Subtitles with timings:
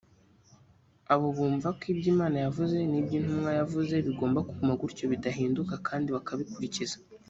[1.13, 6.97] abo bumva ko ibyo Imana yavuze n’ibyo intumwa yavuze bigomba kuguma gutyo bidahinduka kandi bakabikurikiza